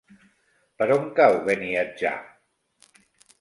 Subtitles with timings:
[0.81, 2.15] Per on cau Beniatjar?